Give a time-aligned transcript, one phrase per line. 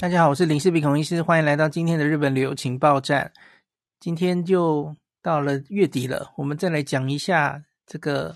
[0.00, 3.30] 大家好，我是林氏璧孔医师，欢迎来到今天的日本旅游情报站。
[3.98, 8.34] 今天就到了月底了，我们再来讲一下这个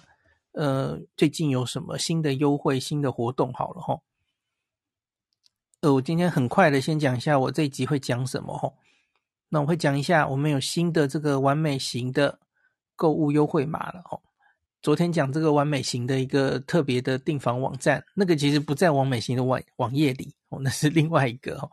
[0.53, 3.99] 呃最近有什么新的优惠、新的活动好了齁。
[5.81, 8.75] 呃，我今天很快的先讲一下我这一集会讲什么齁。
[9.49, 12.41] 那我会讲一下我们有新的这个完美型的
[12.95, 14.21] 购物优惠码了齁。
[14.83, 21.71] 昨天讲这个完美型的一个特别的订房网站，那个其实不在完美型的网网页里那是另外一个哦。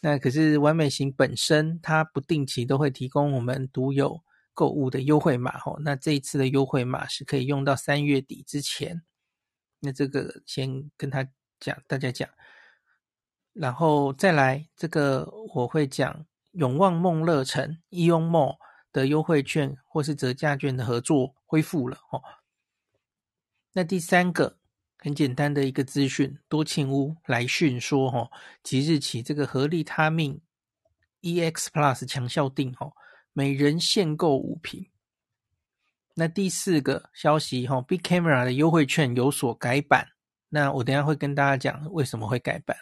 [0.00, 4.22] 那可是完美型本身，它不定期都会提供我们独有
[4.54, 5.78] 购物的优惠码哦。
[5.80, 9.02] 那这一次的优惠码是可以用到三月底之前。
[9.80, 11.26] 那这个先跟他
[11.58, 12.28] 讲，大家讲，
[13.52, 18.56] 然后再来这个我会讲永旺梦乐城 Ion Mall
[18.92, 22.22] 的优惠券或是折价券的合作恢复了哦。
[23.72, 24.58] 那第三个
[25.02, 28.30] 很简单的一个资讯，多庆屋来讯说，哈，
[28.62, 30.40] 即日起这个合力他命
[31.22, 32.92] EX Plus 强效订，哈，
[33.32, 34.88] 每人限购五瓶。
[36.14, 40.06] 那第四个消息，哈，Big Camera 的优惠券有所改版。
[40.50, 42.76] 那我等下会跟大家讲为什么会改版，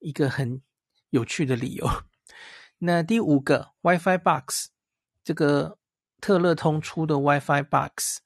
[0.00, 0.60] 一个很
[1.10, 1.88] 有趣的理由。
[2.78, 4.70] 那第五个 WiFi Box，
[5.22, 5.78] 这个
[6.20, 8.22] 特乐通出的 WiFi Box。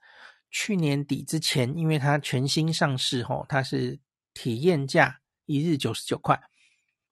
[0.53, 3.99] 去年底之前，因为它全新上市，吼，它是
[4.35, 6.39] 体验价一日九十九块。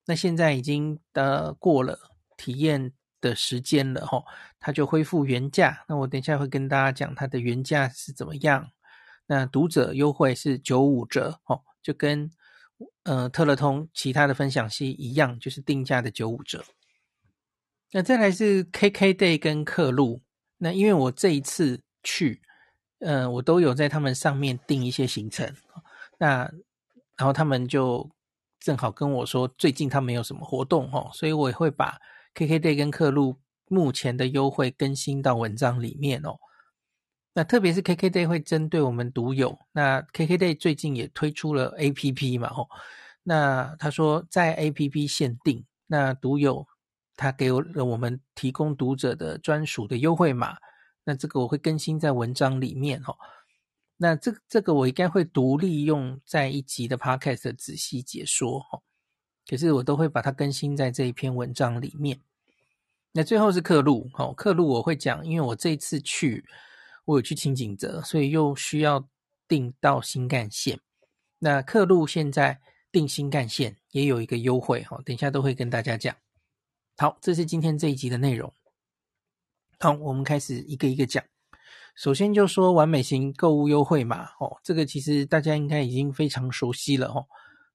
[0.05, 4.23] 那现在已经呃过了体验的时间了，吼，
[4.59, 5.83] 它就恢复原价。
[5.89, 8.69] 那我等一下会跟大家讲它的原价是怎么样。
[9.25, 12.29] 那读者优惠是九五折，吼，就跟
[13.03, 16.63] 呃特乐通其他的分享系一样，就是定价的九五折。
[17.91, 20.21] 那再来是 KKday 跟客路。
[20.59, 22.43] 那因为我这一次去。
[23.01, 25.53] 嗯、我都有在他们上面订一些行程，
[26.17, 26.51] 那
[27.17, 28.09] 然后他们就
[28.59, 31.99] 正好跟我说，最近他们有什么活动哦，所以我也会把
[32.35, 36.37] KKday 跟客路目前的优惠更新到文章里面哦。
[37.33, 42.67] 那特别是 KKday 会针对我们独有，那 KKday 最近也推出了 APP 嘛哦，
[43.23, 46.67] 那他说在 APP 限定，那独有
[47.15, 50.57] 他给了我们提供读者的专属的优惠码。
[51.03, 53.17] 那这个我会更新在文章里面哦。
[53.97, 58.81] 那这这个我应该会独立用在一集的 podcast 仔细解说哦。
[59.47, 62.19] 可是我都会把它更新在这一篇文章里面。
[63.11, 66.45] 那最后是客路哦，客路我会讲，因为我这次去，
[67.05, 69.05] 我有去清景泽，所以又需要
[69.47, 70.79] 订到新干线。
[71.39, 72.61] 那客路现在
[72.91, 76.15] 订新干线也有一个优惠哦，等一下都会跟大家讲。
[76.97, 78.53] 好，这是今天这一集的内容。
[79.83, 81.23] 好，我们开始一个一个讲。
[81.95, 87.25] 首先就说完美行购物优惠嘛哦，这个其实大家应该已经非常熟悉了哦。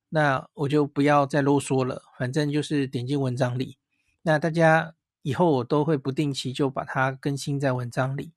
[0.08, 3.76] 那我就不要再啰嗦了，反正就是点进文章里。
[4.22, 8.32] 那大家以后我都会不定期就把它更新在文章里。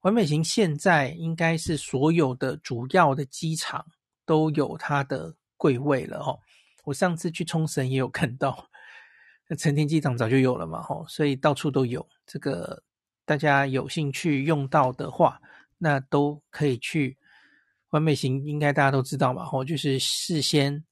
[0.00, 3.84] 完美行现在应该是所有的主要的机场
[4.24, 6.38] 都有它的柜位了哦。
[6.84, 8.70] 我上次去冲绳也有看到，
[9.46, 12.82] 那成田机场早就有了嘛吼，所以到处都有这个。
[13.30, 15.40] 大家有兴趣用到的话，
[15.78, 17.16] 那都可以去
[17.90, 20.84] 完美行，应该大家都知道嘛，吼，就是事先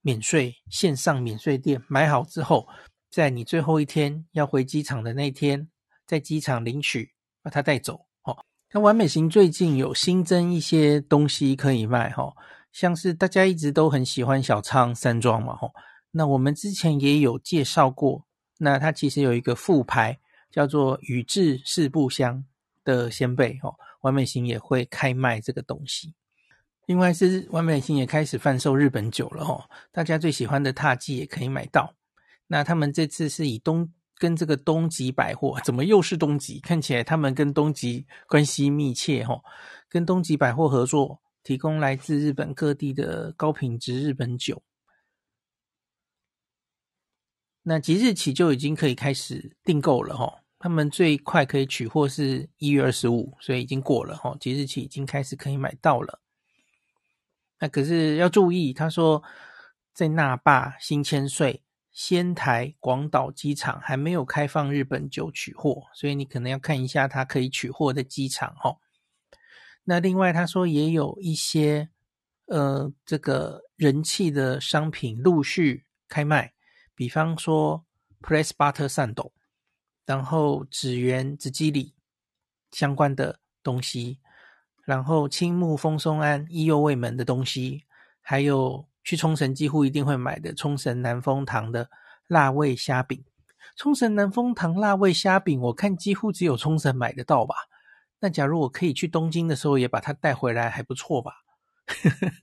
[0.00, 2.66] 免税线上免税店买好之后，
[3.12, 5.68] 在你最后一天要回机场的那天，
[6.04, 7.12] 在机场领取，
[7.44, 8.06] 把它带走。
[8.24, 8.36] 哦，
[8.72, 12.36] 那完美行最近有新增一些东西可以卖，吼，
[12.72, 15.72] 像是大家一直都很喜欢小仓山庄嘛，吼，
[16.10, 18.26] 那我们之前也有介绍过，
[18.58, 20.18] 那它其实有一个副牌。
[20.52, 22.44] 叫做宇治四布香
[22.84, 26.14] 的先辈哦，完美行也会开卖这个东西。
[26.86, 31.94] 另外是完美行也开始贩售日本酒了哦，大家最喜欢的獭祭也可以买到。
[32.48, 36.60] 那他们这次是以东跟这个东极百货，怎么又是东极？
[36.60, 39.42] 看起来他们跟东极关系密切哦，
[39.88, 44.62] 跟东极百货合作，提供来自日本各地的高品质日本酒。
[47.62, 50.41] 那即日起就已经可以开始订购了哦。
[50.62, 56.20] 他们最快可以取货是一月二十五，所以已经过了哈，即日起已经开始可以买到了。
[57.58, 59.24] 那可是要注意，他说
[59.92, 68.76] 在那霸、新千岁、仙台、广岛机场还没有开放日本酒取货，所以你可能要看一下它可以取货的机场哈。
[69.82, 71.88] 那另外他说也有一些
[72.46, 76.52] 呃这个人气的商品陆续开卖，
[76.94, 77.84] 比方说
[78.20, 79.32] Press Butter Sando。
[80.04, 81.94] 然后紫原紫基里
[82.70, 84.18] 相关的东西，
[84.84, 87.84] 然后青木风松庵伊右卫门的东西，
[88.20, 91.90] 还有去冲绳几乎一定会买的冲绳南风堂的
[92.26, 93.24] 辣味虾饼。
[93.76, 97.54] 冲绳南风堂辣味虾饼，我看几乎只有冲绳买得到吧？
[98.20, 101.42] 那假如我可以去东京的时候也把它带回来，还不错吧？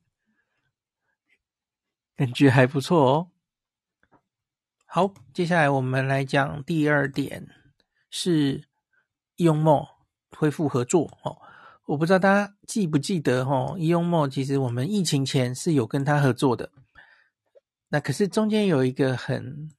[2.15, 3.31] 感觉还不错哦。
[4.91, 7.47] 好，接下来我们来讲第二点，
[8.09, 8.63] 是
[9.35, 9.85] 伊用梦
[10.35, 11.37] 恢复合作哦。
[11.85, 16.71] 我不知道大家记不记得哈，伊用梦其实我们疫情前是有跟他合作的。
[17.89, 19.69] 那可是中间有一个很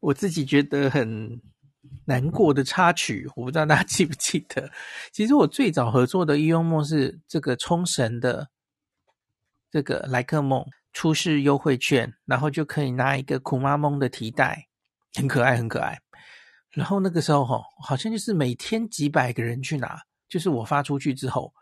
[0.00, 1.40] 我自己觉得很
[2.04, 4.68] 难过的插曲，我不知道大家记不记得。
[5.12, 8.50] 其实我最早合作的伊用梦是这个冲绳的
[9.70, 10.66] 这个莱克梦。
[10.98, 14.66] 出示优惠券，然后就可以拿一个酷妈梦的提袋，
[15.14, 16.02] 很可爱，很可爱。
[16.70, 21.54] 然后那个时候哈，好像就是每天几百个人去拿，就是我发出去之后，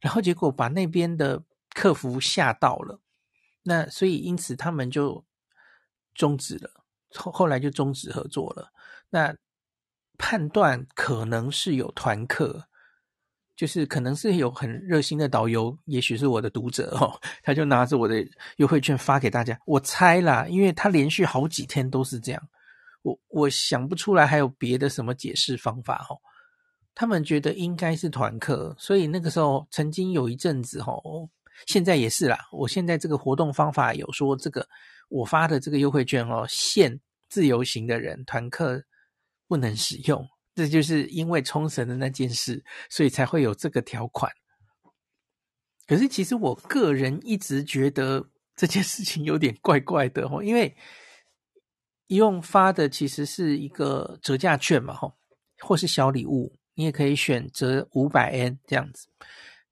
[0.00, 3.00] 然后结果把那边的客服吓到了，
[3.62, 5.24] 那所以因此他们就
[6.12, 6.84] 终止了，
[7.14, 8.70] 后后来就终止合作了。
[9.08, 9.34] 那
[10.18, 12.68] 判断可能是有团客。
[13.56, 18.24] 就是可能是有很热心的导游，也许是我的读者哦， 他就拿着我的
[18.56, 19.58] 优惠券发给大家。
[19.64, 22.42] 我猜啦，因为他连续好几天都是这样，
[23.02, 26.18] 我我想不出来还有别的什么解释方法哦。
[26.96, 31.28] 他们觉得应该是团客，所以那个时候曾经有一阵子哦，
[31.66, 32.38] 现在也是啦。
[32.52, 34.66] 我现在这个活动方法有说，这个
[35.08, 38.82] 我发的这个优惠券哦，限自由行的人，团客
[39.48, 40.24] 不能使用。
[40.54, 44.32] 这就是因为冲绳的那件事，所以才会有这个条款。
[45.86, 50.74] 可是其实我个人一直觉得这件事情有点怪怪的哦，因为
[52.06, 55.14] 一用发的其实是一个折价券嘛，吼，
[55.58, 59.08] 或是小礼物，你也可以选择五百 N 这样子。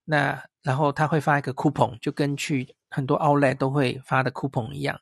[0.04, 5.00] 那然后他会发一个 coupon，就跟去很多 outlet 都会发的 coupon 一样。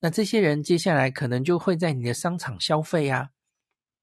[0.00, 3.28] 那这些人接下来可能就会在你的商场消费啊。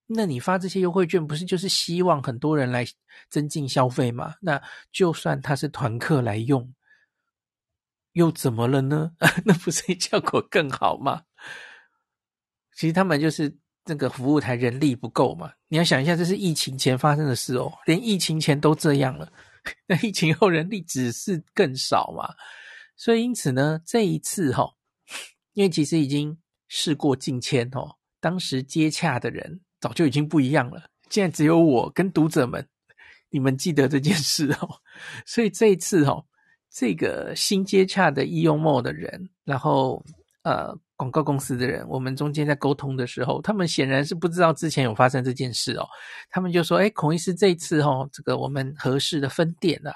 [0.07, 2.86] 那你发这些优惠券，不是就是希望很多人来
[3.30, 4.36] 增进消费吗？
[4.40, 4.62] 那
[4.92, 6.72] 就算他是团客来用，
[8.12, 9.13] 又怎么了呢？
[9.46, 11.24] 那不是效果更好吗？
[12.75, 15.52] 其实他们就是那个服务台人力不够嘛。
[15.69, 19.34] 你要想一下，这是疫情前发生的事哦，连疫情前都这样了，
[19.88, 22.31] 那疫情后人力只是更少嘛。
[22.96, 24.74] 所以因此呢，这一次哈、哦，
[25.54, 26.38] 因为其实已经
[26.68, 29.62] 事过境迁哦，当时接洽的人。
[29.85, 32.67] 早就已经不一样了，现在只有我跟读者们，
[33.31, 34.69] 你们记得这件事哦。
[35.25, 36.25] 所以这一次哦，
[36.70, 40.05] 这个新接洽的イオンモー的人，然后
[40.43, 45.88] 呃广告公司的人，我们中间在沟通的时候，他们显然是不知道之前有发生这件事哦。
[46.29, 49.94] 他们就说：“哎，孔医师，这一次哦，这个我们合适的分店了，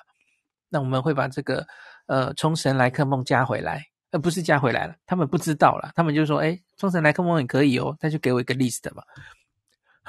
[0.71, 1.67] 那我们会把这个
[2.07, 5.93] 呃冲绳莱克梦加回来，呃不是加回来了，他们不知道了。
[5.95, 9.03] 他们就说：哎，冲绳莱克梦也可以哦，他就给我一个 list 嘛。”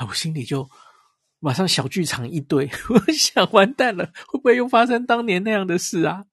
[0.08, 0.68] 我心里就
[1.38, 6.24] 马上小剧场一堆， 我想完蛋了，会不会又发生当年那样的事啊？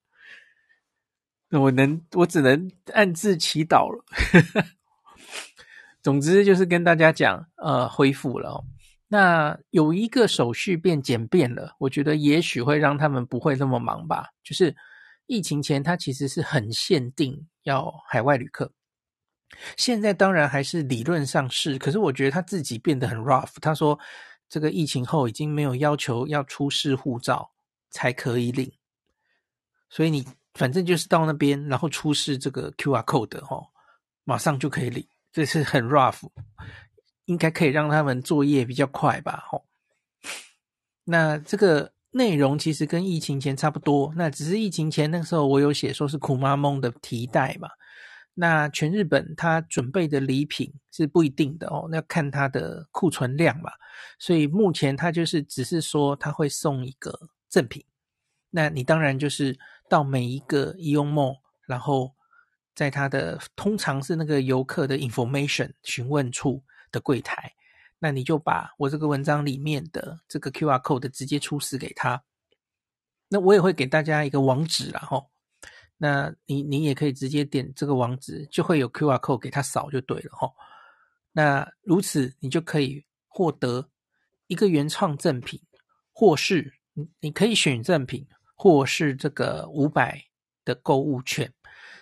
[1.50, 4.04] 那我能，我只能暗自祈祷了。
[6.04, 8.64] 总之就是跟大家讲，呃，恢复了。
[9.08, 14.28] 那有一个手续变简便了，我觉得也许会让他们不会那么忙吧。
[14.44, 14.76] 就是
[15.26, 18.74] 疫情前，它其实是很限定要海外旅客。
[19.76, 23.52] 现在当然还是理论上是，可是我觉得他自己变得很 rough。
[23.62, 23.98] 他说，
[24.50, 27.52] 这个疫情后已经没有要求要出示护照
[27.90, 28.72] 才可以领，
[29.90, 33.68] 所以你反正就是到那边，然后出示这个 QR code 哦，
[34.24, 35.08] 马上就可以领。
[35.32, 36.28] 这是很 rough，
[37.26, 39.44] 应该可以让他们作业比较快吧？
[39.52, 39.64] 哦，
[41.04, 47.70] 那这个内容其实跟疫情前差不多，那只是疫情前那时候我有写说是苦妈梦的提袋嘛。
[48.37, 53.71] 那全日本他准备的礼品是不一定的哦，那要看他的库存量嘛。
[54.19, 57.85] 所以目前他就是只是说他会送一个赠品，
[58.51, 62.15] 那你当然就是到每一个イオンモー，然后
[62.75, 67.53] 在他的通常是那个游客的 information 询问处的柜台，
[67.99, 72.23] 那你就把我这个文章里面的这个 QR code 直接出示给他。
[73.29, 75.31] 那我也会给大家一个网址啦吼。
[75.97, 80.53] 那你你也可以直接点这个网址，就会有 QR code 给他扫就对了齁。
[81.33, 83.89] 那如此你就可以获得
[84.49, 85.61] 一个原创赠品，
[86.13, 88.27] 或是你你可以选赠品，
[88.57, 90.21] 或是这个五百
[90.65, 91.53] 的购物券。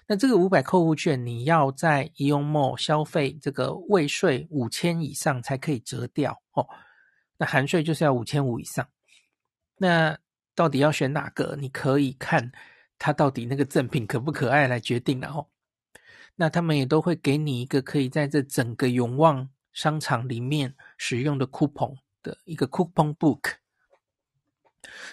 [0.07, 6.67] 那这个五百购物券你要在イオンモー消费这个未税五千以上才可以折掉哦。
[7.37, 8.89] 那含税就是要五千五以上。
[9.77, 10.19] 那
[10.55, 11.55] 到底要选哪个？
[11.61, 12.51] 你可以看。
[12.98, 15.48] 他到底那个赠品可不可爱来决定了哦。
[16.36, 23.54] 那他们也都会给你一个可以在这整个永旺商场里面使用的 coupon 的一个 coupon book。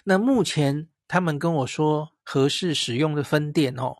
[0.05, 3.97] 那目前他们跟我说，合适使用的分店哦，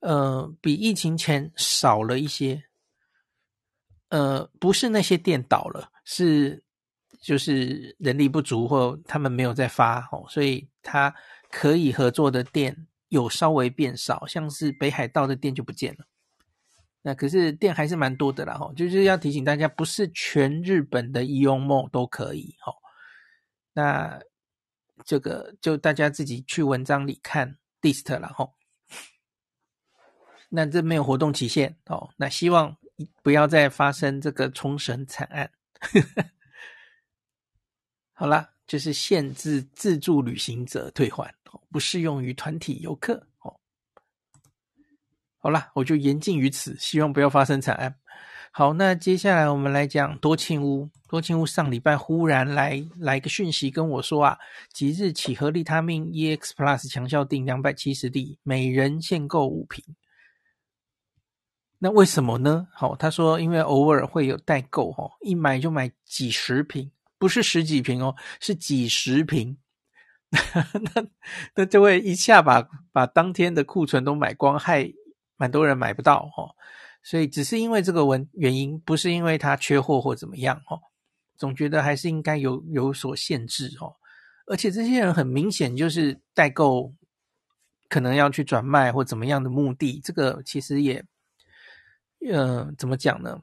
[0.00, 2.64] 呃，比疫情前少了一些。
[4.08, 6.64] 呃，不是那些店倒了，是
[7.20, 11.14] 就是人力不足或他们没有在发哦，所以他
[11.48, 16.06] 可以合作的店有稍微变少，像是北海道的店就不见了。
[17.02, 22.76] 那可是店还是蛮多的啦，吼，就是要提醒大家，不是全日本的 EOMO 都可以，吼。
[23.72, 24.20] 那
[25.04, 28.54] 这个就大家自己去文章里看 list 了，吼。
[30.50, 32.76] 那这没有活动期限哦，那希望
[33.22, 35.50] 不要再发生这个冲绳惨案。
[38.12, 41.34] 好啦，就是限制自助旅行者退换，
[41.70, 43.26] 不适用于团体游客。
[45.42, 47.94] 好啦，我就言尽于此，希望不要发生惨案。
[48.52, 50.90] 好，那接下来我们来讲多庆屋。
[51.08, 54.38] 多庆屋上礼拜忽然来来个讯息跟我说啊，
[54.72, 59.82] 即日起合利他命 EX Plus 强效订两百七十粒，每人限购五瓶。
[61.78, 62.68] 那为什么呢？
[62.74, 69.56] 好，他说因为偶尔会有代购，哈，一买就买几十瓶，不是十几瓶哦，是几十瓶。
[70.94, 71.06] 那
[71.56, 74.92] 那就会一下把把当天的库存都买光，害。
[75.40, 76.52] 蛮多人买不到哦，
[77.02, 80.78] 所以只是因为这个文原因，不是因为它缺货或怎么样哦。
[81.38, 83.96] 总觉得还是应该有有所限制哦。
[84.44, 86.92] 而且这些人很明显就是代购，
[87.88, 89.98] 可能要去转卖或怎么样的目的。
[90.04, 91.02] 这个其实也，
[92.30, 93.40] 呃，怎么讲呢？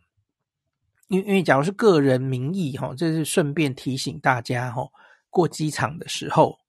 [1.08, 4.88] 因为因为假如是个人名义哈，这是顺便提醒大家哈，
[5.32, 6.60] 过机场的时候，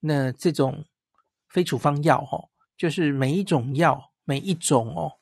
[0.00, 0.84] 那这种
[1.48, 4.08] 非处方药哦，就是每一种药。
[4.22, 5.14] 每一种哦，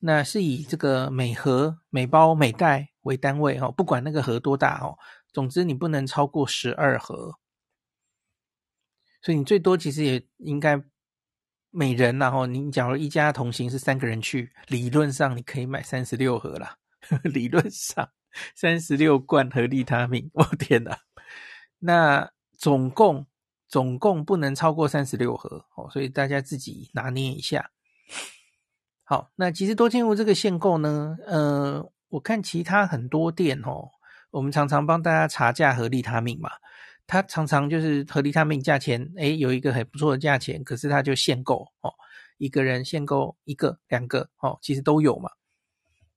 [0.00, 4.98] 那是以这个每盒、每包、每袋为单位哦，不管那个盒多大哦，
[5.32, 7.36] 总之你不能超过十二盒，
[9.22, 10.78] 所以你最多其实也应该
[11.70, 16.76] 每人然后你假如一家同行是三个人去，理论上你可以买三十六盒啦，
[17.24, 18.10] 理论上
[18.54, 20.98] 三十六罐和利他命， 我天哪，
[21.78, 23.26] 那总共
[23.70, 27.70] 总共不能超过三十六盒哦，所以大家自己拿捏一下。
[29.04, 33.88] 好，那其实多庆屋这个限购呢，呃，我看其他很多店哦，
[34.32, 36.50] 我们常常帮大家查价和利他命嘛，
[37.06, 41.94] 他常常就是和利他命价钱，诶，有一个很不错的价钱，可是他就限购哦，
[42.38, 45.30] 一个人限购一个、两个哦，其实都有嘛。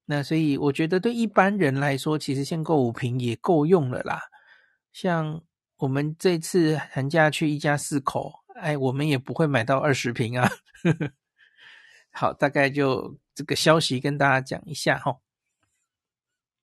[0.06, 4.22] 那所以我觉得对一般人来说，其实限购五瓶也够用了啦。
[4.92, 5.42] 像
[5.84, 10.50] 我们这次寒假去一家四口，哎，我们也不会买到二十瓶啊。
[10.82, 11.12] 呵呵
[12.14, 15.18] 好，大概就这个消息跟大家讲一下哈。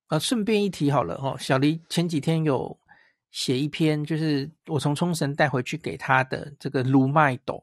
[0.06, 2.80] 啊，顺便一提好了哈，小黎前几天有
[3.30, 7.62] 写一篇，就是我从冲绳带回去给他的这个卢麦斗，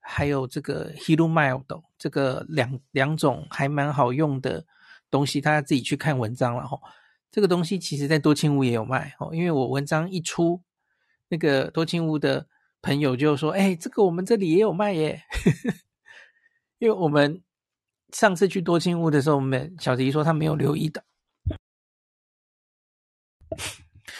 [0.00, 4.64] 还有这个 Hiru Mild 斗，这个两两种还蛮好用的
[5.10, 6.80] 东西，大家自己去看文章了哈。
[7.30, 10.62] 这个东西其实在多庆屋也有卖哦，因为我文章一出，
[11.28, 12.46] 那个多庆屋的
[12.80, 15.22] 朋友就说：“哎，这个我们这里也有卖耶。
[16.78, 17.42] ”因为我们
[18.12, 21.02] 上次去多庆屋的时候，我们小迪说他没有留意到。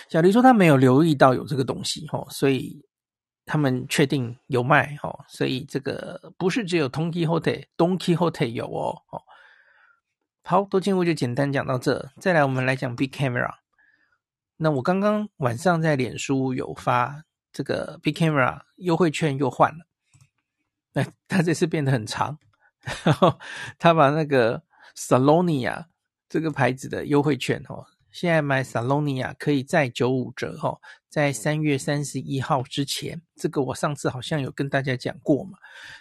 [0.09, 2.85] 小迪说他没有留意到有这个东西，哦，所以
[3.45, 9.23] 他们确定有卖，哦，所以这个不是只有 Don Quijote、Don Quijote 有哦，哦。
[10.43, 13.59] 好，多庆屋就简单讲到这，再来我们来讲 Big Camera。
[14.59, 19.87] 那我刚刚晚上在脸书有发这个 Big Camera 优惠券又换了，
[20.93, 22.39] 那他这次变得很长。
[23.05, 23.39] 然后
[23.79, 24.63] 他把那个
[24.97, 25.87] Salonia
[26.29, 27.87] 这个牌子的优惠券哦，
[28.21, 35.57] 现在买 Salonia 可以再九五折哦，在三月三十一号之前，这个我上次好像有跟大家讲过嘛。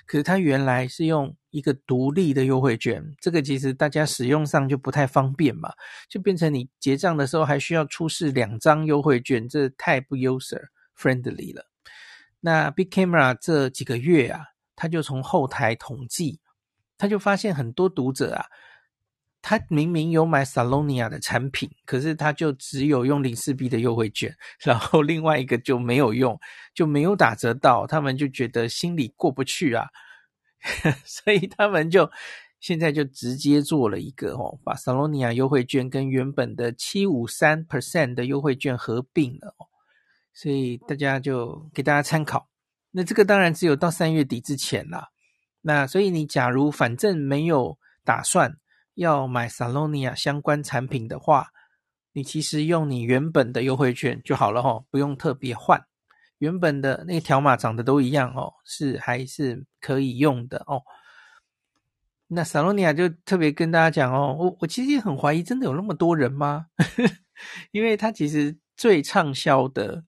[0.07, 5.71] 可是它原来是用一个独立的优惠券，这个其实大家使用上就不太方便嘛，
[6.09, 10.63] 就变成你结账的时候还需要出示两张优惠券，这太不 user
[10.97, 11.67] friendly 了。
[12.39, 14.43] 那 Big Camera 这几个月啊，
[14.75, 16.39] 他就从后台统计。
[16.99, 18.43] 他就发现很多读者啊，
[19.49, 26.37] 他明明有买 Salonia 的产品，可是他就只有用零四 B 的优惠券， 然后另外一个就没有用，
[26.75, 29.87] 就没有打折到，他们就觉得心里过不去啊，
[31.05, 32.11] 所以他们就
[32.59, 39.67] 现在就直接做了一个哦，把 Salonia 优惠券跟原本的七五三 percent 的优惠券合并了哦，
[40.33, 42.49] 所以大家就给大家参考。
[42.91, 45.07] 那这个当然只有到三月底之前啦。
[45.61, 48.57] 那所以你假如反正没有打算
[48.97, 51.51] 要买 Salonia 相关产品的话，
[52.13, 55.85] 你其实用你原本的优惠券就好了哈，不用特别换。
[56.39, 60.81] 原本的那个条码长得都一样哦，是还是可以用的哦。
[62.27, 66.65] 那 Salonia 就特别跟大家讲哦，我我其实也很怀疑，真的有那么多人吗？
[67.71, 70.03] 因为它其实最畅销的、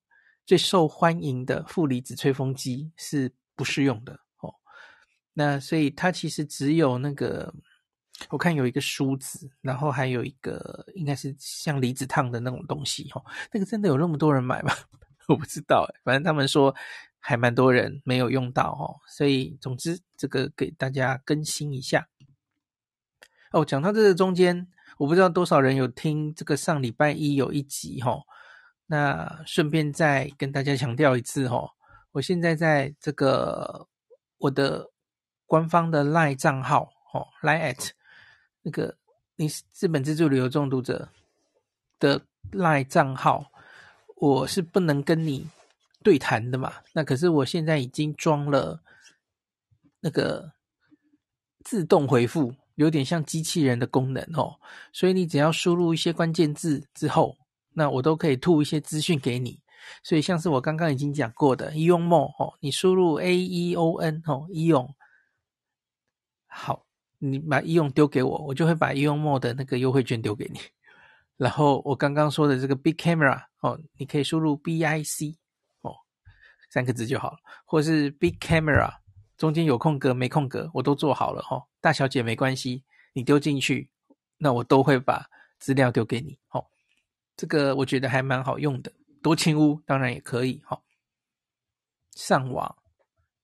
[0.47, 4.53] 最受欢迎的负离子吹风机是不适用的哦。
[5.33, 7.53] 那所以它其实只有那个，
[8.29, 13.23] 我看有一个梳子，然后还有一个应该是像离子烫的那种东西哦。
[13.51, 14.73] 那个真的有那么多人买吗？
[15.27, 16.75] 我不知道，反正他们说
[17.19, 22.07] 还蛮多人没有用到哦，所以总之这个给大家更新一下。
[23.51, 28.21] 哦，讲到这个中间，我不知道多少人有听这个上礼拜一有一集哈，
[28.87, 31.69] 那顺便再跟大家强调一次哈，
[32.11, 33.87] 我现在在这个
[34.39, 34.91] 我的
[35.45, 37.89] 官方的 LINE 账号哦，LINE at
[38.69, 38.95] 那个
[39.35, 41.09] 你是资本自助旅游中毒者
[41.97, 42.21] 的
[42.51, 43.51] 赖账号。
[44.17, 45.47] 我是不能跟你
[46.03, 48.79] 对谈的嘛，那可是我现在已经装了
[50.01, 50.51] 那个
[51.63, 54.59] 自动回复，有点像机器人的功能哦，
[54.93, 57.37] 所以你只要输入一些关键字之后，
[57.73, 59.61] 那我都可以吐一些资讯给你。
[60.03, 64.95] 所以像是我刚刚已经讲过的 e o n m o 哦，你输入 A E O N 哦 e o n
[66.45, 66.85] 好，
[67.19, 70.59] 你把 AEON 丢给我，我就会把 AEON Mall 的那个优惠券丢给你。
[71.37, 75.37] 然后我刚刚说的这个 Big Camera 哦，你可以输入 B I C
[75.81, 75.95] 哦，
[76.69, 78.93] 三个字就好了，或是 Big Camera
[79.37, 82.83] 中间有空格没空格我都做好了哦，大小姐没关系，
[83.13, 83.89] 你丢进去，
[84.37, 86.65] 那我都会把资料丢给你哦。
[87.37, 88.91] 这个我觉得还蛮好用的，
[89.23, 90.81] 多清屋当然也可以哈、哦，
[92.15, 92.75] 上网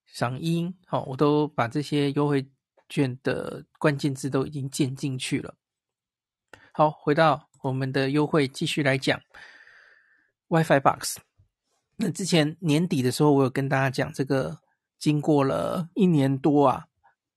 [0.06, 2.46] 赏樱哦，我都把这些优惠
[2.90, 5.56] 券的关键字都已经建进去了。
[6.72, 7.50] 好，回到。
[7.62, 9.20] 我们的优惠继续来讲
[10.50, 11.18] ，WiFi Box。
[11.96, 14.60] 那之前年底的时候，我有跟大家讲，这个
[15.00, 16.86] 经过了一年多啊，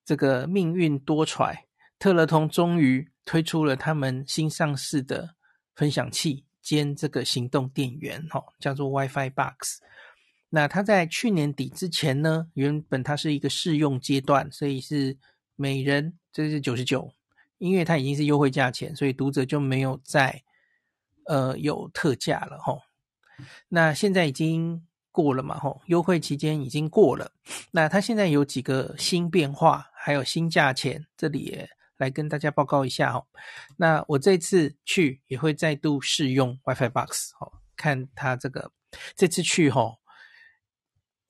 [0.04, 1.60] 这个命运多舛，
[1.98, 5.34] 特乐通终于推出了他们新上市的
[5.74, 9.80] 分享器兼这个行动电源，哈，叫做 WiFi Box。
[10.50, 15.16] 那它在去年底之前呢，原本它是一个试用阶段，所以是
[15.58, 17.12] 每人这是九十九。
[17.58, 20.44] 因为它已经是优惠价钱，所以读者就没有再
[21.26, 22.80] 呃有特价了吼。
[23.68, 27.32] 那现在已经过了嘛吼，优惠期间已经过了。
[27.72, 33.26] 那它现在有几个新变化，还有新价钱，这里也来跟大家报告一下吼。
[33.76, 38.70] 那我这次去也会再度试用 WiFi Box 吼，看它这个
[39.16, 39.98] 这次去吼，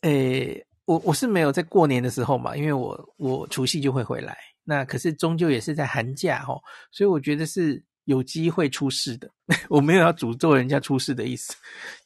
[0.03, 4.38] 诶，我我是没有在过年的时候嘛，因为我我除夕就会回来。
[4.64, 6.59] 那可是终究也是在寒假齁，
[6.90, 9.31] 所以我觉得是有机会出事的。
[9.68, 11.55] 我没有要诅咒人家出事的意思，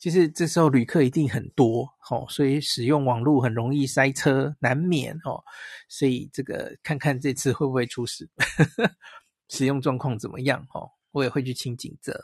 [0.00, 5.40] 就是这时候旅客一定很多齁，所以使用网络很容易塞车，难免哦。
[5.88, 8.28] 所以这个看看这次会不会出事，
[9.48, 12.20] 使用状况怎么样齁，我也会去清景泽。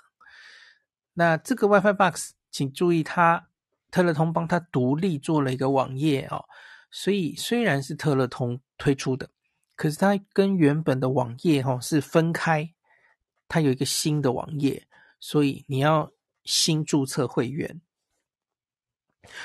[1.14, 3.47] 那这个 WiFi Box，请注意，它
[3.90, 6.44] 特乐通帮他独立做了一个网页哦，
[6.90, 9.31] 所以虽然是特乐通推出的。
[9.77, 12.68] 可是它跟原本的网页哈是分开，
[13.46, 14.88] 它有一个新的网页，
[15.20, 16.11] 所以你要
[16.42, 17.81] 新注册会员。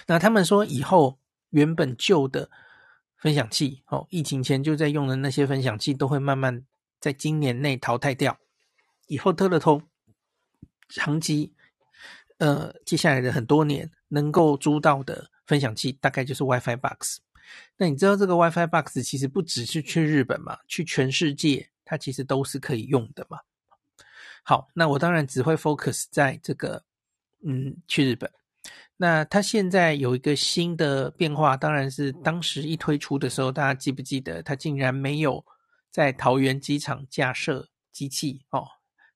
[0.08, 1.20] 那他们说以后
[1.52, 2.50] 原本旧的
[3.16, 6.66] 分享器哦，疫情前就在用的那些分享器都会慢慢
[7.00, 8.36] 在今年内淘汰掉。
[9.06, 9.84] 以后特乐通
[10.90, 11.54] 长期
[12.44, 17.20] 呃接下来的很多年能够租到的分享器，大概就是 WiFi Box。
[17.78, 23.40] 那你知道这个 WiFi Box 其实不只是去日本嘛，去全世界它其实都是可以用的嘛。
[24.44, 26.84] 好，那我当然只会 focus 在这个，
[27.46, 28.30] 嗯，去日本。
[28.98, 35.46] 那它现在有一个新的变化，当然是当时一推出的时候，大家记不记得它竟然没有
[35.90, 38.68] 在桃园机场架设机器哦？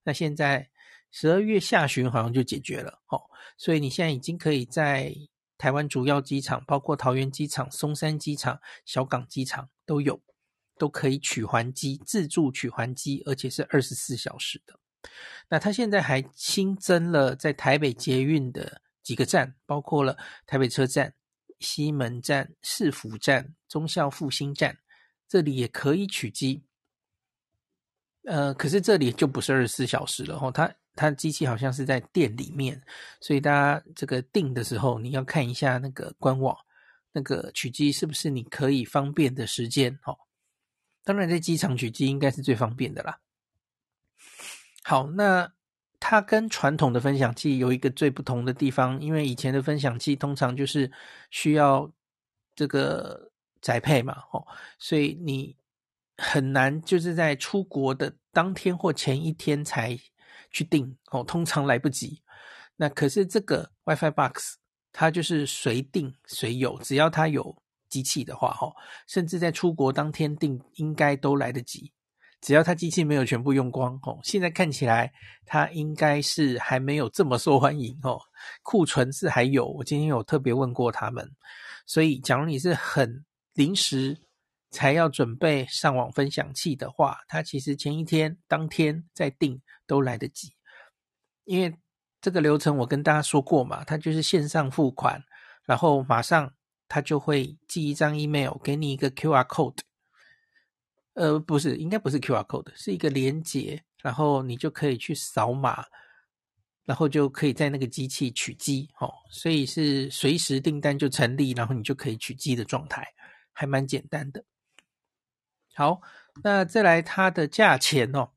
[0.04, 0.70] 那现在
[1.12, 3.22] 十二月下旬好像就解决了哦，
[3.58, 5.14] 所以你现在已经可以在。
[5.60, 10.22] 台湾主要机场，包括桃园机场、松山机场、小港机场都有，
[10.78, 14.80] 都可以取还机，自助取还机，而且是二十四小时的。
[15.50, 20.16] 那它现在还新增了在台北捷运的几个站，包括了
[20.46, 21.12] 台北车站、
[21.60, 24.78] 西门站、市府站、忠孝复兴站，
[25.28, 26.64] 这里也可以取机。
[28.26, 30.72] 呃，可是这里就不是二十四小时了，哦，它。
[30.98, 32.82] 它的机器好像是在店里面，
[33.22, 36.58] 所以大家这个订的时候，你要看一下那个官网，
[37.14, 40.18] 那个取机是不是你可以方便的时间哦。
[41.06, 43.18] 当然，在机场取机应该是最方便的啦。
[44.84, 45.50] 好，那
[46.00, 50.92] 它跟传统的分享器有一个最不同的地方，因为以前的分享器通常就是
[51.30, 51.90] 需要
[52.56, 53.32] 这个
[53.62, 54.46] 宅配嘛，哦，
[54.80, 55.56] 所以你
[56.18, 59.98] 很难就是在出国的当天或前一天才
[60.52, 62.22] 去订哦，通常来不及。
[62.76, 64.58] 那可是这个 WiFi Box，
[64.92, 67.56] 它就是随订随有，只要它有
[67.90, 68.74] 机器的话，哦，
[69.08, 71.92] 甚至在出国当天订应该都来得及。
[72.40, 75.12] 只要它机器没有全部用光哦，现在看起来
[75.44, 78.20] 它应该是还没有这么受欢迎哦，
[78.62, 79.68] 库存是还有。
[79.68, 81.28] 我今天有特别问过他们，
[81.88, 84.16] 所以假如你是很临时
[84.70, 90.54] 才要准备上网分享器的话，它其实前一天、当天再订都来得及。
[91.46, 91.76] 因为
[92.22, 95.24] 这个流程我跟大家说过嘛，它就是线上付款，
[95.64, 96.54] 然后马上
[96.88, 99.80] 它就会寄一张 email 给你一个 QR code。
[101.14, 105.84] 呃，不是，应该不是 QR code，是一个连结，然后你就可以去扫码，
[106.86, 113.08] 然后就可以在那个机器取机，哦，所以是随时订单就成立，然后你就可以取机的状态，
[113.52, 114.44] 还蛮简单的。
[115.74, 116.02] 好，
[116.44, 118.30] 那再来它的价钱哦，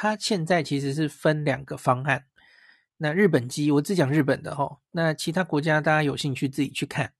[0.00, 2.26] 它现在其实是分两个方案。
[2.98, 7.14] 那日本机我只讲日本的哦，那其他国家大家有兴趣自己去看。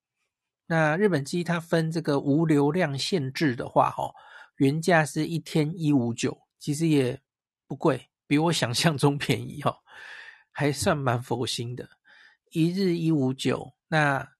[0.66, 4.14] 那日本机它分这个无流量限制的话，哦。
[4.58, 7.20] 原价是一天一五九，其实也
[7.66, 9.76] 不贵，比我想象中便宜哈，
[10.52, 11.88] 还算蛮佛心的。
[12.52, 14.34] 一日一五九，那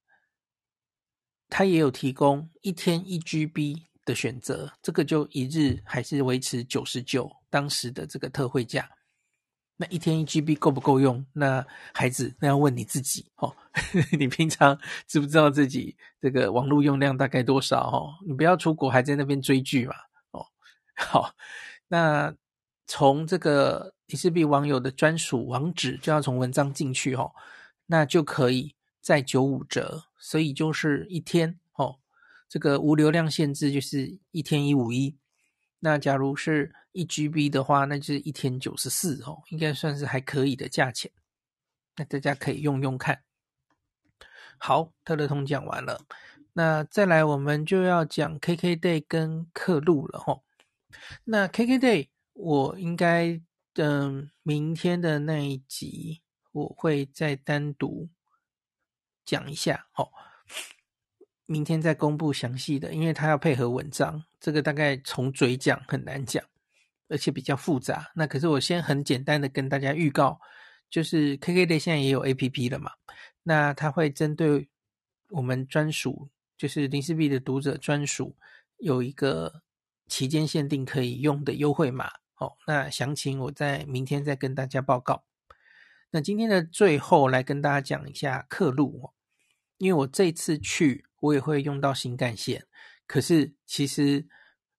[1.49, 8.89] 它也有提供一天一 GB 的选择，这个就一日还是维持九十九当时的这个特惠价。
[9.81, 11.25] 那一天一 GB 够不够用？
[11.31, 13.55] 那孩子，那要问你自己哦。
[14.19, 17.89] 你平常知不知道自己这个网络用量大概多少？
[17.89, 19.93] 哦，你不要出国还在那边追剧嘛。
[20.31, 20.45] 哦
[20.99, 21.33] 好，
[21.87, 22.35] 那
[22.87, 27.31] 从这个迪士币网友的专属网址就要从文章进去哦，
[27.85, 31.57] 那就可以再九五折，所以就是一天，
[32.49, 35.15] 这个无流量限制就是一天一五一，
[35.79, 41.11] 那假如是一 GB 的话，那就是一天九十四哦，应该算是还可以的价钱，
[41.95, 43.21] 那大家可以用用看。
[44.57, 46.01] 好，特乐通讲完了，
[46.53, 50.43] 那再来我们就要讲 KKday 跟客路了吼。
[51.25, 53.39] 那 KKday 我应该
[53.73, 58.09] 等、明天的那一集，我会再单独
[59.23, 60.09] 讲一下，哦，
[61.49, 66.43] 明天再公布详细的，因为它要配合文章，这个大概从嘴讲很难讲，
[67.07, 68.11] 而且比较复杂。
[68.15, 70.39] 那可是我先很简单的跟大家预告，
[70.89, 72.91] 就是 KKday 现在也有 APP 了嘛，
[73.43, 74.69] 那它会针对
[75.31, 78.35] 我们专属，就是林氏璧的读者专属
[78.77, 79.63] 有一个。
[80.09, 82.09] 期间限定可以用的优惠码，
[82.39, 85.23] 哦，那详情我在明天再跟大家报告。
[86.09, 89.13] 那今天的最后来跟大家讲一下客路哦，
[89.77, 92.65] 因为我这次去我也会用到新干线，
[93.07, 94.27] 可是其实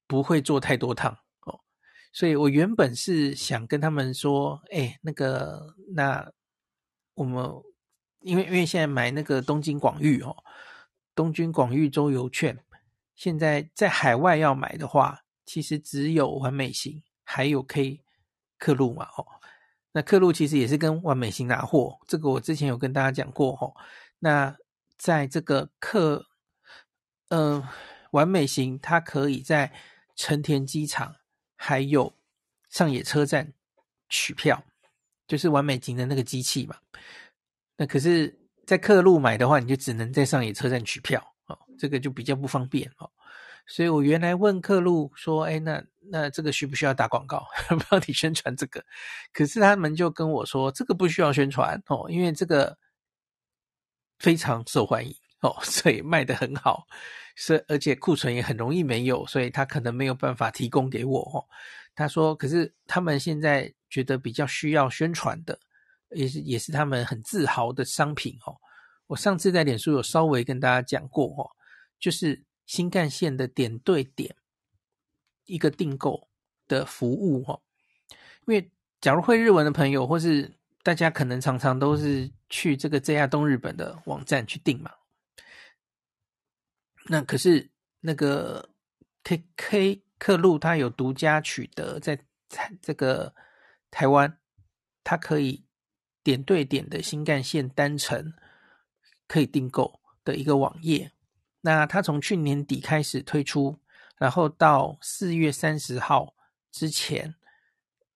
[0.07, 1.13] 不会坐太多趟
[1.47, 1.61] 哦，
[2.13, 6.33] 所以我原本是想跟他们说，哎，那个那
[7.15, 7.51] 我们
[8.21, 10.37] 因为因为现在买那个东京广域哦，
[11.15, 12.59] 东京广域周游券。
[13.17, 18.01] 现在在海外要买的话，其实只有完美行，还有 K
[18.57, 19.27] 客路嘛，哦，
[19.93, 23.75] 那客路其实也是跟完美行拿货，这个我之前有跟大家讲过，哦，
[24.21, 24.57] 那
[24.97, 26.30] 在这个客，
[27.31, 27.69] 呃，
[28.13, 29.73] 完美型它可以在
[30.15, 31.17] 成田机场
[31.57, 32.15] 还有
[32.69, 33.53] 上野车站
[34.09, 34.63] 取票，
[35.27, 36.77] 就是完美型的那个机器嘛。
[37.77, 41.35] 那可是，在客路买的话，你就只能在上野车站取票。
[41.47, 43.11] 哦，这个就比较不方便哦，
[43.67, 47.45] 所以我原来问客路说，哎，那那这个需不需要打广告，
[47.91, 48.85] 帮你宣传这个？
[49.33, 52.79] 可是他们就跟我说，这个不需要宣传哦，因为这个
[54.21, 56.87] 非常受欢迎哦，所以卖得很好，
[57.35, 61.45] 是而且库存也很容易没有，所以他可能没有办法提供给我哦。
[61.95, 65.59] 他说，可是他们现在觉得比较需要宣传的，
[66.11, 68.57] 也是也是他们很自豪的商品哦。
[69.07, 71.51] 我上次在脸书有稍微跟大家讲过哦，
[71.99, 74.37] 就是新干线的点对点
[75.47, 76.29] 一个订购
[76.69, 77.61] 的服务哦。
[78.47, 84.91] 因为假如会日文的朋友，或是大家可能常常都是去这个 JR 东日本的网站去订嘛。
[87.11, 87.69] 那可是
[88.01, 88.71] 那个
[89.25, 92.19] KK 客路它有独家取得在
[92.81, 93.35] 这个
[93.91, 94.39] 台湾，
[95.03, 95.65] 它可以
[96.23, 98.33] 点对点的新干线单程。
[99.27, 101.13] 可以订购的一个网页，
[101.61, 103.79] 那它从去年底开始推出，
[104.19, 106.35] 然后到四月三十号
[106.73, 107.33] 之前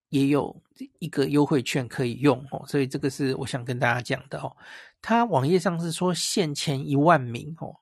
[0.09, 0.61] 也有
[0.99, 4.57] 一个优惠券可以用哦，所以这个是我想跟大家讲的哦。
[5.01, 7.77] 它网页上是说限前一万名哦，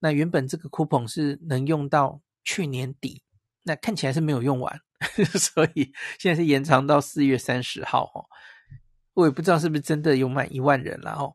[0.00, 3.22] 那原本这个 coupon 是能用到去年底，
[3.64, 4.80] 那看起来是没有用完，
[5.38, 8.26] 所以现在是延长到四月三十号哦。
[9.14, 11.34] 我也不知道是不是真的有满一万人了哦。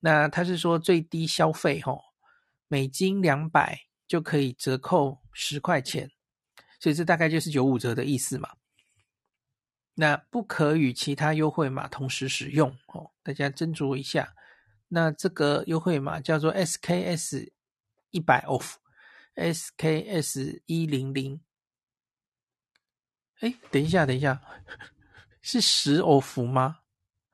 [0.00, 1.98] 那他是说最低消费哦，
[2.68, 6.10] 美金两百就可以折扣十块钱，
[6.78, 8.50] 所以这大概就是九五折的意思嘛。
[9.94, 14.34] 那不可与其他优惠码同时使用哦，大家斟酌一下。
[14.88, 17.50] 那这个优惠码叫做 SKS
[18.14, 18.40] 一百
[19.34, 21.40] off，SKS 一零零。
[23.40, 24.40] 哎，等一下，等一下，
[25.42, 26.78] 是十 off 吗？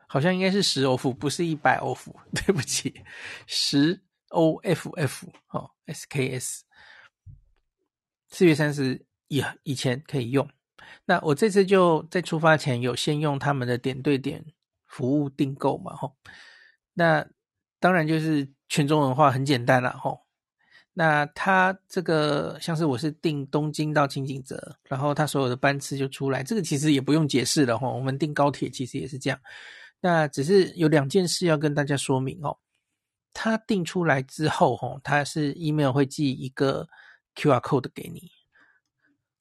[0.08, 2.10] 好像应该是十 off，不是一百 off。
[2.32, 3.04] 对不起，
[3.46, 6.60] 十 OFF 哦，SKS
[8.28, 10.50] 四月三十以以前可以用。
[11.04, 14.44] 那我这次就在出发前有先用他们的点对点
[14.86, 16.16] 服务订购嘛，吼。
[16.94, 17.28] 那
[17.78, 20.26] 当然就是全中文化很简单啦，吼。
[20.92, 27.94] 那他这个像是我是订东京到轻井泽，然后他所有的班次就出来，这个其实也不用解释了，吼。
[27.94, 29.40] 我们订高铁其实也是这样。
[30.00, 32.58] 那只是有两件事要跟大家说明哦。
[33.32, 36.88] 他订出来之后，吼，他是 email 会寄一个
[37.36, 38.30] QR code 给你。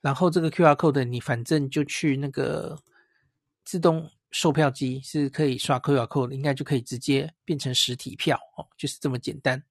[0.01, 2.77] 然后这个 QR code 你反正就去那个
[3.65, 9.61] 自动售票机是可以刷 QR code，应该就可以直接变成实体票哦，就是这么简单。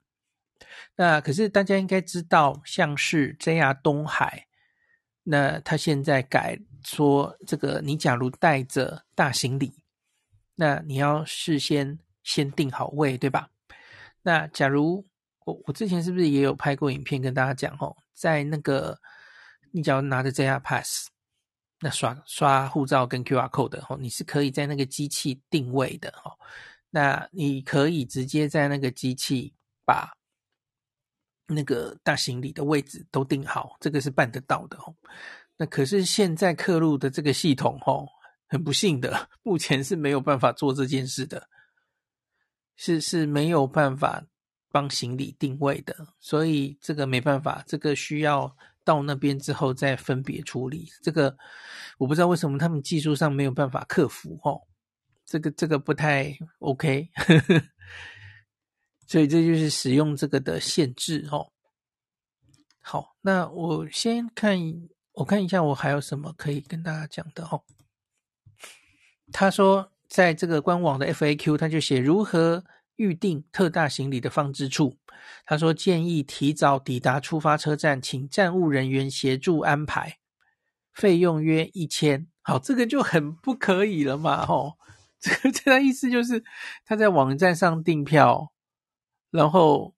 [0.96, 4.46] 那可是大家应该知道，像是 JR 东海，
[5.22, 9.72] 那他现在改说，这个你假如带着大行李，
[10.54, 13.50] 那你要事先先定好位，对吧？
[14.22, 15.06] 那假如
[15.44, 18.98] 我我之前是不是也有拍过影片跟大家讲哦，在那个。
[19.70, 21.08] 你只要拿着 JR Pass，
[21.80, 26.32] 那刷刷护照跟 QR code 哦，你是可以在那个机器定位的哦。
[26.88, 29.52] 那你可以直接在那个机器
[29.84, 30.10] 把
[31.48, 34.94] 那个大行李的位置都定好，这个是办得到的哦。
[35.56, 38.06] 那可是现在客路的这个系统哦，
[38.46, 41.48] 很不幸的，目前是没有办法做这件事的，
[42.76, 44.22] 是是没有办法
[44.70, 48.56] 帮行李定位的，所以这个没办法，这个需要。
[48.84, 51.37] 到那边之后再分别处理，这个
[51.98, 54.62] 我不知道为什么他们技术上没有办法克服哦，
[55.26, 57.06] 这个这个不太 OK，
[59.08, 61.50] 所以这就是使用这个的限制哦。
[62.80, 64.56] 好，那我先看，
[65.12, 67.64] 我看一下我还有什么可以跟大家讲的哦。
[69.32, 72.64] 他说在这个官网的 FAQ，他就写如何
[72.96, 74.98] 预定特大行李的放置处。
[75.44, 80.18] 他说：“建议提早抵达出发车站，请站务人员协助安排，
[80.92, 82.26] 费用约一千。
[82.42, 84.46] 好，这个就很不可以了嘛？
[84.46, 84.78] 吼，
[85.18, 86.42] 这个这个意思就是
[86.84, 88.52] 他在网站上订票，
[89.30, 89.94] 然后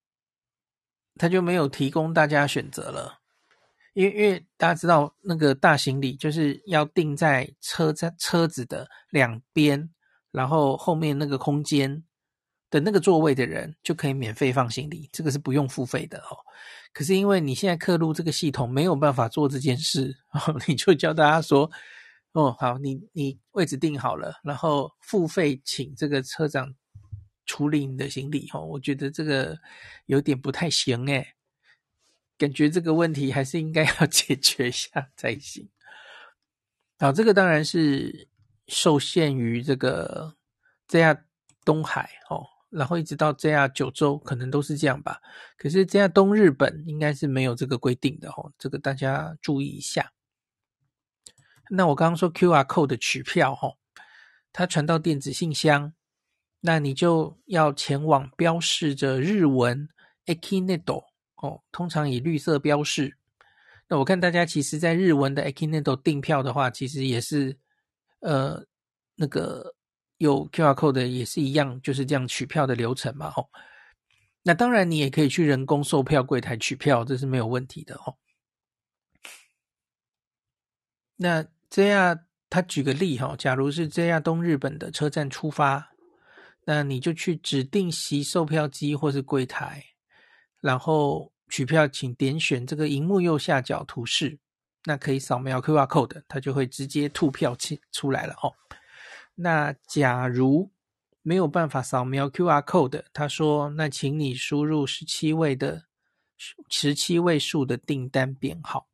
[1.17, 3.21] 他就没有提供大家选择了。
[3.95, 9.91] 因为因为大家知道，那个大行李就是要订在车站车子的两边，
[10.31, 12.03] 然后后面那个空间。”
[12.71, 16.39] 的那个座位的人就可以免费放行李，这个是不用付费的哦。
[16.93, 21.69] 可是因为你现在刻录这个系统没有办法做这件事，哦，你就教大家说
[22.31, 26.73] ：“哦，好，你你位置订好了，然后付费请这个车长
[27.51, 29.59] 处理你的行李。”哦，我觉得这个
[30.07, 31.35] 有点不太行诶，
[32.39, 35.69] 感觉这个问题还是应该要 解决一下才行。
[37.01, 38.29] 好，这个当然是
[38.69, 40.37] 受限于这个
[40.87, 41.25] 这样
[41.65, 42.47] 东海哦。
[42.71, 45.21] 然后一直到 JR 九州可能都是这样吧，
[45.57, 50.13] 可是 JR 东日本应该是没有这个规定的哦，这个大家注意一下。
[51.69, 53.77] 那我刚刚说 QR code 的取票哦，
[54.53, 55.93] 它传到电子信箱，
[56.61, 59.89] 那你就要前往标示着日文
[60.27, 61.05] “akinendo”
[61.37, 63.17] 哦，通常以绿色标示。
[63.89, 67.59] 那我看大家其实在日文的 “akinendo” 订票的话，其实也是
[68.21, 68.65] 呃
[69.17, 69.75] 那个。
[70.21, 73.49] 有 QR code 的也是一样，就是这样取票的流程嘛，吼。
[74.43, 78.19] 那当然，你也可以去人工售票柜台取票，这是没有问题的，吼。
[81.17, 85.90] 那这样，他举个例，哈，假如是这样东日本的车站出发，
[86.65, 89.85] 那你就去指定席售票机或是柜台，
[90.61, 94.39] 然后取票，请点选这个荧幕右下角图示，
[94.85, 98.55] 那可以扫描 QR code，它就会直接吐票出出来了，哦。
[99.35, 100.71] 那假如
[101.23, 105.85] 没有办法扫描 QR code，他说：“那请你输入十七位的
[106.69, 108.89] 十七位数的订单编号。”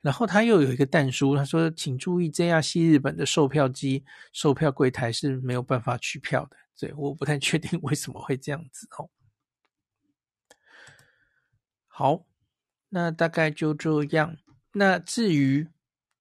[0.00, 9.10] 然后他又有一个弹书，他说：“请注意，JR 西日本的售票机售票柜台是没有办法取票的。”对，我不太确定为什么会这样子哦。
[11.86, 12.24] 好，
[12.90, 14.36] 那大概就这样。
[14.72, 15.68] 那至于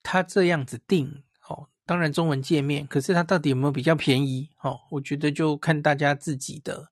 [0.02, 4.50] 他这样子定哦，当然中文界面，可是他到底有没有比较便宜？
[4.62, 6.91] 哦，我觉得就看大家自己的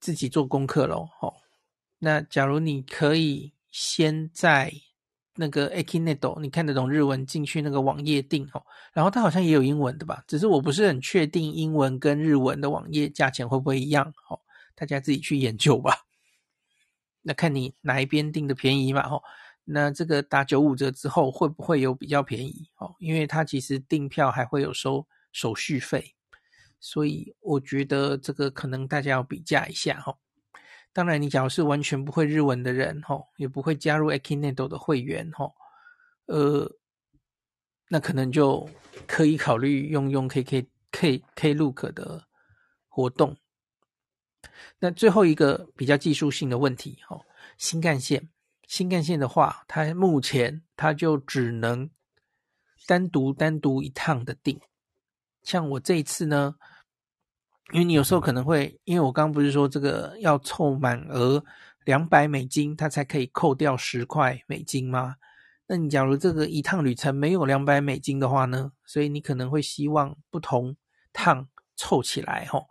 [0.00, 1.08] 自己做功课喽。
[1.20, 1.36] 哦，
[1.98, 4.72] 那假如你可以先在
[5.36, 10.22] 那个 Akinedo，你看得懂日文，进去那个网页订哦，然后它好像也有英文的吧？
[10.28, 14.14] 只是我不是很确定英文跟日文的网页价钱会不会一样？
[14.28, 14.38] 哦，
[14.74, 16.06] 大家自己去研究吧。
[17.22, 19.22] 那看你哪一边订的便宜嘛，吼，
[19.64, 22.68] 那这个打九五折之后会不会有比较便宜？
[22.76, 26.14] 哦，因为它其实订票还会有收手续费，
[26.78, 30.18] 所以我觉得这个可能大家要比价一下，吼。
[30.94, 35.52] 当然，你假如是完全不会日文的人，吼，也不会加入 Akinedo 的会员，吼，
[36.26, 36.70] 呃，
[37.88, 38.66] 那可能就
[39.06, 42.24] 可以考虑用用 KK K Klook 的
[42.86, 43.36] 活动。
[44.78, 47.20] 那最后一个比较技术性的问题，哦，
[47.58, 48.30] 新干线，
[48.68, 51.90] 新干线的话，它目前它就只能
[52.86, 54.60] 单独单独一趟的订。
[55.42, 56.54] 像我这一次呢，
[57.72, 61.44] 因为你有时候可能会，因为我刚刚不是说这个要凑满额
[61.84, 65.16] 两百美金，它才可以扣掉十块美金吗？
[65.66, 68.72] 那你假如这个一趟旅程没有两百美金的话呢？
[68.84, 70.76] 所以你可能会希望不同
[71.12, 72.66] 趟凑起来，吼。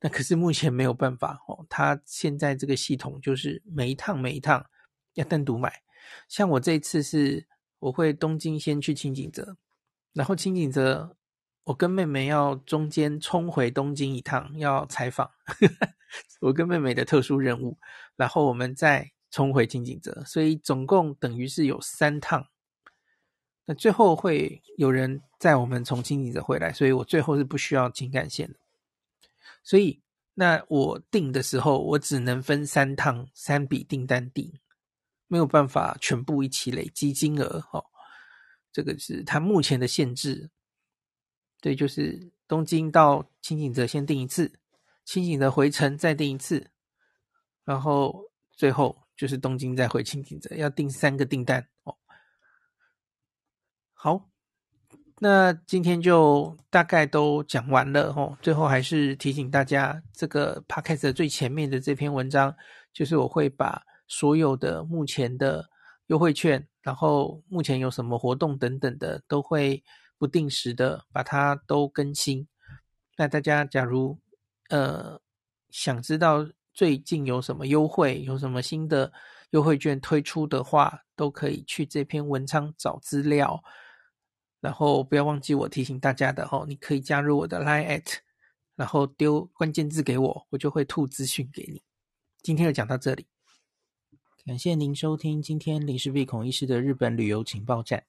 [0.00, 4.64] 那可是目前没有办法哦，他现在这个系统就是每一趟每一趟
[5.14, 5.72] 要单独买。
[6.28, 7.46] 像我这次是，
[7.78, 9.56] 我会东京先去轻井泽，
[10.12, 11.16] 然后轻井泽
[11.66, 15.28] 我跟妹妹要中间冲回东京一趟，要采访
[16.40, 17.76] 我跟妹妹的特殊任务，
[18.14, 22.46] 然后我们再冲回金井泽，所以总共等于是有三趟。
[23.64, 28.54] 那最后会有人载我们从金井泽回来，所以我最后是不需要情感线的。
[29.64, 30.00] 所以，
[30.34, 34.52] 那我订的时候，我只能分三趟，三笔订单订，
[35.26, 37.84] 没有办法全部一起累积金额哦。
[38.70, 40.48] 这个是它目前的限制。
[41.60, 44.52] 对，就是东京到轻井泽先订一次，
[45.04, 46.70] 轻井泽回程再订一次，
[47.64, 51.96] 然后最后就是东京再回轻井泽，要订三个订单哦。
[53.92, 54.28] 好。
[55.18, 58.36] 那今天就大概都讲完了哦。
[58.42, 62.54] 最后还是提醒大家，这个 podcast 最前面的这篇文章，
[62.92, 65.70] 就是我会把所有的目前的
[66.08, 69.82] 优惠券，然后目前有什么活动等等的，都会
[70.18, 72.46] 不定时的把它都更新。
[73.16, 74.18] 那大家假如
[74.68, 75.20] 呃
[75.70, 79.12] 想知道最近有什么优惠，有什么新的
[79.50, 83.62] 优惠券推出的话，都可以去这篇文章找资料。
[84.60, 88.16] 然后不要忘记我提醒大家的哦，你可以加入我的 Line at，
[88.74, 91.82] 然后丢关键字给我，我就会吐资讯给你。
[92.42, 93.26] 今天就讲到这里，
[94.44, 98.04] 感谢您收听今天林氏璧孔医师的日本旅游情报站。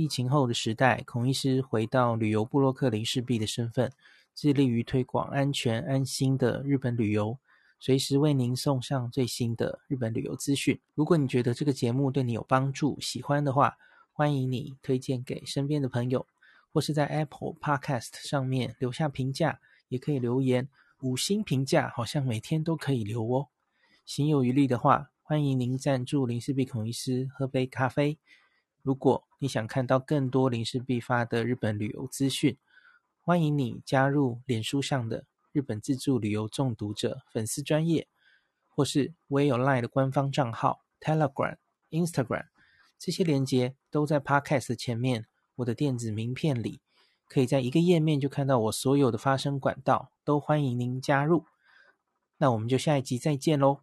[0.00, 3.92] 疫情后的时代，孔医师回到旅游部落客林氏璧的身份，
[4.34, 7.38] 致力于推广安全安心的日本旅游，
[7.78, 10.80] 随时为您送上最新的日本旅游资讯。
[10.94, 13.76] 如果你觉得这个节目对你有帮助，喜欢的话，
[14.10, 16.26] 欢迎你推荐给身边的朋友，
[16.72, 20.66] 或是在 Apple Podcast 上面留下评价，也可以留言
[21.02, 23.48] 五星评价，好像每天都可以留哦。
[24.06, 28.16] 行有余力的话，欢迎您赞助林氏璧孔医师喝杯咖啡。
[28.82, 32.58] 如果你想看到更多临时必发的日本旅游资讯，
[33.22, 38.06] 欢迎你加入脸书上的日本自助旅游中毒者粉丝专业，
[38.68, 41.56] 或是我也有 Line 的官方账号 Telegram、
[41.88, 42.48] Instagram。
[42.98, 45.24] 这些连接都在 Podcast 前面，
[45.54, 46.82] 我的电子名片里，
[47.26, 51.46] 可以在一个页面就看到我所有的发声管道，都欢迎您加入。
[52.36, 53.80] 那我们就下一集再见喽。